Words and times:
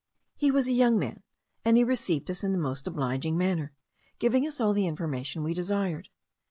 He 0.35 0.49
was 0.49 0.65
a 0.65 0.73
young 0.73 0.97
man, 0.97 1.21
and 1.63 1.77
he 1.77 1.83
received 1.83 2.31
us 2.31 2.43
in 2.43 2.53
the 2.53 2.57
most 2.57 2.87
obliging 2.87 3.37
manner, 3.37 3.71
giving 4.17 4.47
us 4.47 4.59
all 4.59 4.73
the 4.73 4.87
information 4.87 5.43
we 5.43 5.53
desired. 5.53 6.09